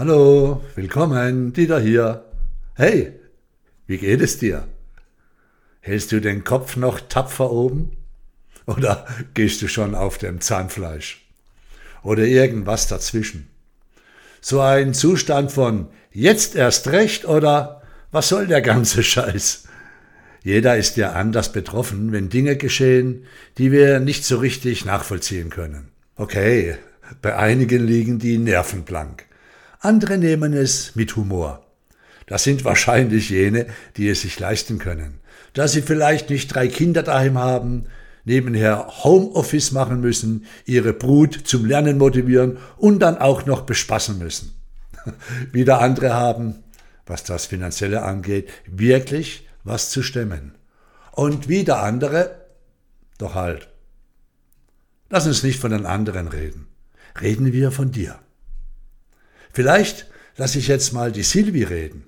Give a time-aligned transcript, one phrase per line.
[0.00, 2.24] Hallo, willkommen, Dieter hier.
[2.74, 3.12] Hey,
[3.86, 4.66] wie geht es dir?
[5.80, 7.98] Hältst du den Kopf noch tapfer oben?
[8.64, 11.28] Oder gehst du schon auf dem Zahnfleisch?
[12.02, 13.50] Oder irgendwas dazwischen?
[14.40, 19.64] So ein Zustand von jetzt erst recht oder was soll der ganze Scheiß?
[20.42, 23.26] Jeder ist ja anders betroffen, wenn Dinge geschehen,
[23.58, 25.90] die wir nicht so richtig nachvollziehen können.
[26.16, 26.76] Okay,
[27.20, 29.26] bei einigen liegen die Nerven blank.
[29.82, 31.64] Andere nehmen es mit Humor.
[32.26, 35.20] Das sind wahrscheinlich jene, die es sich leisten können.
[35.54, 37.86] Da sie vielleicht nicht drei Kinder daheim haben,
[38.26, 44.52] nebenher Homeoffice machen müssen, ihre Brut zum Lernen motivieren und dann auch noch bespassen müssen.
[45.52, 46.62] Wieder andere haben,
[47.06, 50.56] was das Finanzielle angeht, wirklich was zu stemmen.
[51.12, 52.46] Und wieder andere,
[53.16, 53.68] doch halt.
[55.08, 56.68] Lass uns nicht von den anderen reden.
[57.20, 58.20] Reden wir von dir.
[59.52, 62.04] Vielleicht lasse ich jetzt mal die Silvi reden.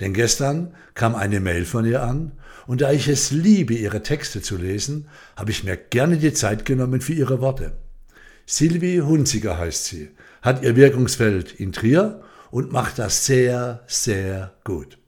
[0.00, 2.32] Denn gestern kam eine Mail von ihr an
[2.66, 6.64] und da ich es liebe, ihre Texte zu lesen, habe ich mir gerne die Zeit
[6.64, 7.72] genommen für ihre Worte.
[8.46, 10.10] Silvi Hunziger heißt sie,
[10.42, 14.98] hat ihr Wirkungsfeld in Trier und macht das sehr, sehr gut.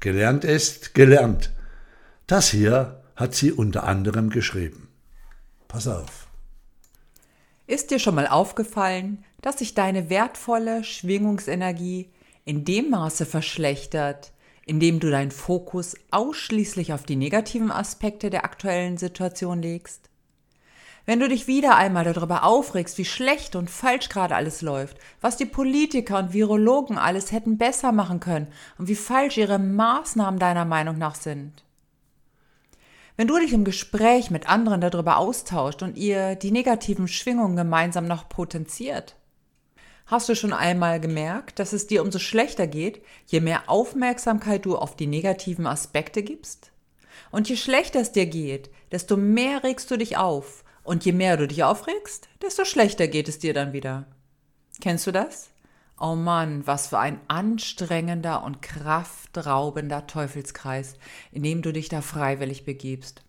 [0.00, 1.52] Gelernt ist gelernt.
[2.26, 4.88] Das hier hat sie unter anderem geschrieben.
[5.68, 6.29] Pass auf.
[7.70, 12.10] Ist dir schon mal aufgefallen, dass sich deine wertvolle Schwingungsenergie
[12.44, 14.32] in dem Maße verschlechtert,
[14.66, 20.10] indem du deinen Fokus ausschließlich auf die negativen Aspekte der aktuellen Situation legst?
[21.06, 25.36] Wenn du dich wieder einmal darüber aufregst, wie schlecht und falsch gerade alles läuft, was
[25.36, 28.48] die Politiker und Virologen alles hätten besser machen können
[28.78, 31.62] und wie falsch ihre Maßnahmen deiner Meinung nach sind.
[33.20, 38.06] Wenn du dich im Gespräch mit anderen darüber austauscht und ihr die negativen Schwingungen gemeinsam
[38.06, 39.14] noch potenziert,
[40.06, 44.74] Hast du schon einmal gemerkt, dass es dir umso schlechter geht, je mehr Aufmerksamkeit du
[44.74, 46.72] auf die negativen Aspekte gibst?
[47.30, 51.36] Und je schlechter es dir geht, desto mehr regst du dich auf und je mehr
[51.36, 54.06] du dich aufregst, desto schlechter geht es dir dann wieder.
[54.80, 55.50] Kennst du das?
[56.02, 60.94] Oh Mann, was für ein anstrengender und kraftraubender Teufelskreis,
[61.30, 63.22] in dem du dich da freiwillig begibst.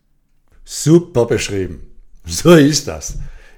[0.63, 1.85] Super beschrieben.
[2.25, 3.17] So ist das.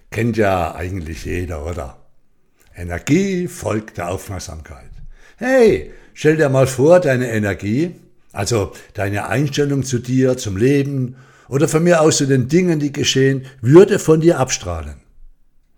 [0.09, 1.99] Kennt ja eigentlich jeder, oder?
[2.75, 4.89] Energie folgt der Aufmerksamkeit.
[5.37, 7.95] Hey, stell dir mal vor, deine Energie,
[8.31, 11.17] also deine Einstellung zu dir, zum Leben
[11.49, 14.95] oder von mir aus zu den Dingen, die geschehen, würde von dir abstrahlen.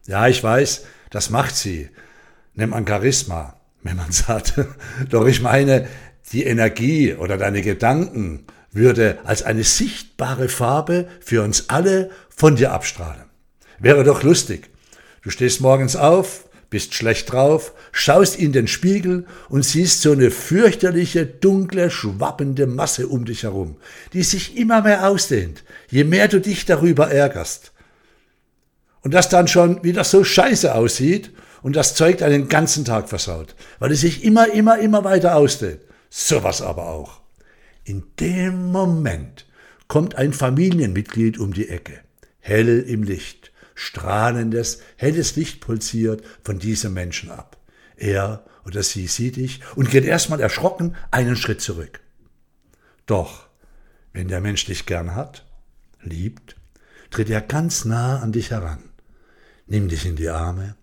[0.07, 1.90] Ja, ich weiß, das macht sie.
[2.55, 4.55] Nennt man Charisma, wenn man sagt.
[5.09, 5.88] Doch ich meine,
[6.31, 12.71] die Energie oder deine Gedanken würde als eine sichtbare Farbe für uns alle von dir
[12.71, 13.25] abstrahlen.
[13.79, 14.69] Wäre doch lustig.
[15.21, 20.29] Du stehst morgens auf, bist schlecht drauf, schaust in den Spiegel und siehst so eine
[20.29, 23.77] fürchterliche, dunkle, schwappende Masse um dich herum,
[24.13, 27.72] die sich immer mehr ausdehnt, je mehr du dich darüber ärgerst.
[29.01, 31.31] Und das dann schon wieder so scheiße aussieht
[31.65, 35.79] und das Zeug einen ganzen Tag versaut, weil es sich immer, immer, immer weiter ausdehnt.
[36.11, 37.21] Sowas aber auch.
[37.83, 39.47] In dem Moment
[39.87, 42.01] kommt ein Familienmitglied um die Ecke,
[42.37, 47.57] hell im Licht, strahlendes, helles Licht pulsiert von diesem Menschen ab.
[47.97, 51.99] Er oder sie sieht dich und geht erstmal erschrocken einen Schritt zurück.
[53.07, 53.47] Doch,
[54.13, 55.43] wenn der Mensch dich gern hat,
[56.03, 56.57] liebt,
[57.09, 58.83] tritt er ganz nah an dich heran,
[59.65, 60.75] nimmt dich in die Arme,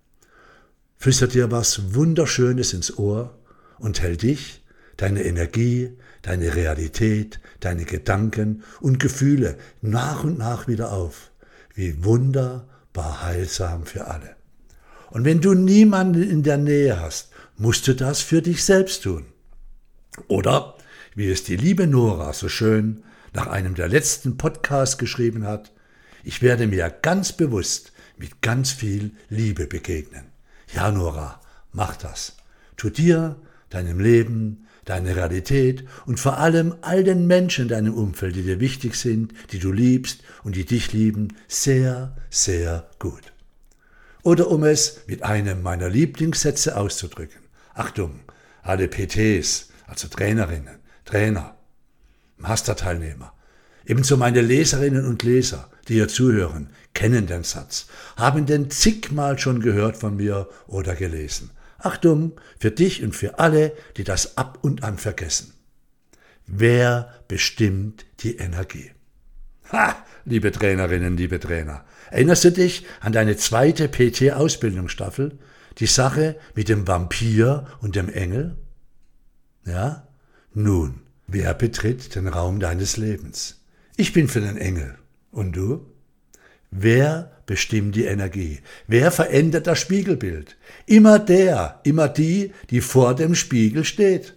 [1.03, 3.37] flüstert dir was Wunderschönes ins Ohr
[3.81, 4.63] und hält dich,
[4.97, 11.33] deine Energie, deine Realität, deine Gedanken und Gefühle nach und nach wieder auf,
[11.75, 14.37] wie Wunder war heilsam für alle.
[15.11, 19.25] Und wenn du niemanden in der Nähe hast, musst du das für dich selbst tun.
[20.29, 20.77] Oder,
[21.17, 23.03] wie es die liebe Nora so schön
[23.33, 25.73] nach einem der letzten Podcasts geschrieben hat,
[26.23, 30.32] ich werde mir ganz bewusst mit ganz viel Liebe begegnen.
[30.75, 31.41] Ja, Nora,
[31.73, 32.37] mach das.
[32.77, 33.37] Tu dir,
[33.71, 38.61] deinem Leben, deine Realität und vor allem all den Menschen in deinem Umfeld, die dir
[38.61, 43.33] wichtig sind, die du liebst und die dich lieben, sehr, sehr gut.
[44.23, 47.41] Oder um es mit einem meiner Lieblingssätze auszudrücken.
[47.75, 48.21] Achtung,
[48.63, 51.57] alle PTs, also Trainerinnen, Trainer,
[52.39, 53.33] Masterteilnehmer,
[53.85, 57.87] ebenso meine Leserinnen und Leser, die hier zuhören, kennen den Satz,
[58.17, 61.51] haben den zigmal schon gehört von mir oder gelesen.
[61.79, 65.53] Achtung, für dich und für alle, die das ab und an vergessen.
[66.47, 68.91] Wer bestimmt die Energie?
[69.73, 75.39] Ha, liebe Trainerinnen, liebe Trainer, erinnerst du dich an deine zweite PT-Ausbildungsstaffel?
[75.79, 78.59] Die Sache mit dem Vampir und dem Engel?
[79.65, 80.07] Ja?
[80.53, 83.65] Nun, wer betritt den Raum deines Lebens?
[83.97, 84.99] Ich bin für den Engel.
[85.33, 85.87] Und du?
[86.71, 88.61] Wer bestimmt die Energie?
[88.87, 90.57] Wer verändert das Spiegelbild?
[90.87, 94.35] Immer der, immer die, die vor dem Spiegel steht.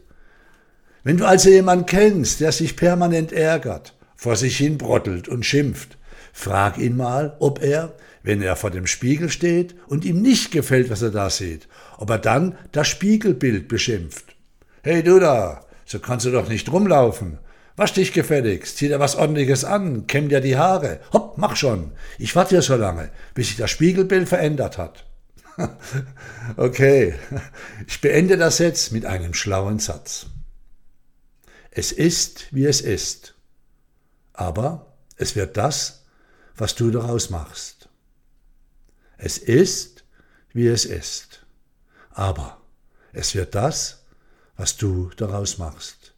[1.03, 5.97] Wenn du also jemanden kennst, der sich permanent ärgert, vor sich hin brottelt und schimpft,
[6.33, 7.93] frag ihn mal, ob er,
[8.23, 12.09] wenn er vor dem Spiegel steht und ihm nicht gefällt, was er da sieht, ob
[12.09, 14.35] er dann das Spiegelbild beschimpft.
[14.81, 17.37] Hey du da, so kannst du doch nicht rumlaufen.
[17.75, 21.01] Wasch dich gefälligst, zieh dir was ordentliches an, kämm dir die Haare.
[21.11, 21.91] Hopp, mach schon.
[22.17, 25.05] Ich warte hier so lange, bis sich das Spiegelbild verändert hat.
[26.57, 27.15] okay,
[27.87, 30.27] ich beende das jetzt mit einem schlauen Satz.
[31.71, 33.35] Es ist, wie es ist,
[34.31, 36.05] aber es wird das,
[36.55, 37.89] was du daraus machst.
[39.17, 40.05] Es ist,
[40.53, 41.45] wie es ist,
[42.11, 42.61] aber
[43.11, 44.05] es wird das,
[44.55, 46.14] was du daraus machst.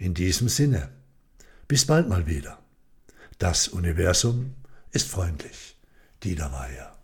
[0.00, 0.88] In diesem Sinne,
[1.68, 2.58] bis bald mal wieder.
[3.38, 4.54] Das Universum
[4.92, 5.76] ist freundlich.
[6.22, 6.96] Dieter Weiher.